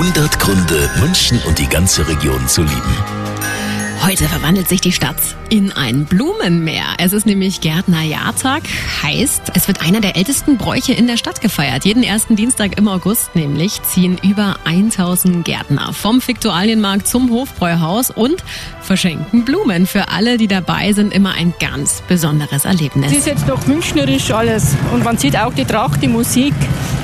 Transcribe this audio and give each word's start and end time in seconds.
100 0.00 0.40
Gründe, 0.40 0.90
München 0.98 1.38
und 1.46 1.58
die 1.58 1.66
ganze 1.66 2.08
Region 2.08 2.48
zu 2.48 2.62
lieben. 2.62 2.96
Heute 4.02 4.24
verwandelt 4.24 4.66
sich 4.66 4.80
die 4.80 4.92
Stadt 4.92 5.20
in 5.50 5.72
ein 5.72 6.06
Blumenmeer. 6.06 6.94
Es 6.96 7.12
ist 7.12 7.26
nämlich 7.26 7.60
Gärtnerjahrtag, 7.60 8.62
heißt, 9.02 9.52
es 9.54 9.68
wird 9.68 9.82
einer 9.82 10.00
der 10.00 10.16
ältesten 10.16 10.56
Bräuche 10.56 10.94
in 10.94 11.06
der 11.06 11.18
Stadt 11.18 11.42
gefeiert. 11.42 11.84
Jeden 11.84 12.02
ersten 12.02 12.34
Dienstag 12.34 12.78
im 12.78 12.88
August 12.88 13.36
nämlich 13.36 13.82
ziehen 13.82 14.16
über 14.22 14.56
1000 14.64 15.44
Gärtner 15.44 15.92
vom 15.92 16.22
Fiktualienmarkt 16.22 17.06
zum 17.06 17.30
Hofbräuhaus 17.30 18.10
und 18.10 18.42
verschenken 18.80 19.44
Blumen. 19.44 19.86
Für 19.86 20.08
alle, 20.08 20.38
die 20.38 20.48
dabei 20.48 20.94
sind, 20.94 21.12
immer 21.12 21.34
ein 21.34 21.52
ganz 21.60 22.02
besonderes 22.08 22.64
Erlebnis. 22.64 23.12
Es 23.12 23.18
ist 23.18 23.26
jetzt 23.26 23.48
doch 23.50 23.66
münchnerisch 23.66 24.30
alles 24.30 24.76
und 24.94 25.04
man 25.04 25.18
sieht 25.18 25.36
auch 25.36 25.52
die 25.52 25.66
Tracht, 25.66 26.00
die 26.00 26.08
Musik, 26.08 26.54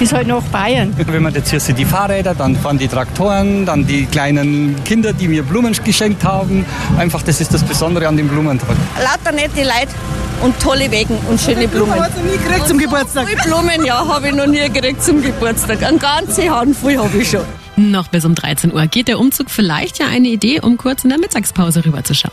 ist 0.00 0.12
halt 0.12 0.26
noch 0.26 0.42
Bayern. 0.44 0.94
Wenn 0.96 1.22
man 1.22 1.34
jetzt 1.34 1.50
hier 1.50 1.60
sieht, 1.60 1.78
die 1.78 1.84
Fahrräder, 1.84 2.34
dann 2.34 2.56
fahren 2.56 2.78
die 2.78 2.88
Traktoren, 2.88 3.64
dann 3.64 3.86
die 3.86 4.06
kleinen 4.06 4.76
Kinder, 4.84 5.12
die 5.12 5.28
mir 5.28 5.42
Blumen 5.42 5.72
geschenkt 5.84 6.24
haben. 6.24 6.64
Einfach, 6.98 7.22
das 7.22 7.40
ist 7.40 7.52
das 7.54 7.62
Besondere 7.62 8.08
an 8.08 8.16
dem 8.16 8.28
Blumentag. 8.28 8.76
Lauter 8.98 9.34
nette 9.34 9.62
Leute 9.62 9.92
und 10.42 10.58
tolle 10.60 10.90
Wegen 10.90 11.16
und 11.30 11.40
schöne 11.40 11.68
Blumen. 11.68 11.94
Hast 11.98 12.16
du 12.16 12.22
nie 12.22 12.36
gekriegt 12.36 12.68
zum 12.68 12.78
Geburtstag? 12.78 13.28
Viele 13.28 13.42
Blumen, 13.42 13.84
ja, 13.84 14.06
habe 14.06 14.28
ich 14.28 14.34
noch 14.34 14.46
nie 14.46 14.68
gekriegt 14.68 15.02
zum 15.02 15.22
Geburtstag. 15.22 15.82
Eine 15.82 15.98
ganze 15.98 16.50
Handvoll 16.50 16.98
habe 16.98 17.18
ich 17.18 17.30
schon. 17.30 17.42
Noch 17.76 18.08
bis 18.08 18.24
um 18.24 18.34
13 18.34 18.72
Uhr 18.72 18.86
geht 18.86 19.08
der 19.08 19.18
Umzug 19.18 19.50
vielleicht 19.50 19.98
ja 19.98 20.06
eine 20.06 20.28
Idee, 20.28 20.60
um 20.60 20.76
kurz 20.78 21.04
in 21.04 21.10
der 21.10 21.18
Mittagspause 21.18 21.84
rüberzuschauen. 21.84 22.32